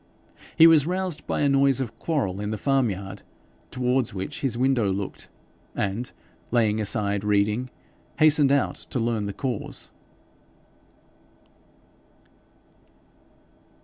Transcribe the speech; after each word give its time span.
He 0.57 0.65
was 0.65 0.87
roused 0.87 1.27
by 1.27 1.41
a 1.41 1.47
noise 1.49 1.79
of 1.79 1.99
quarrel 1.99 2.41
in 2.41 2.49
the 2.49 2.57
farmyard, 2.57 3.21
towards 3.69 4.15
which 4.15 4.41
his 4.41 4.57
window 4.57 4.91
looked, 4.91 5.29
and, 5.75 6.11
laying 6.49 6.81
aside 6.81 7.23
reading, 7.23 7.69
hastened 8.17 8.51
out 8.51 8.77
to 8.89 8.99
learn 8.99 9.27
the 9.27 9.31
cause. 9.31 9.91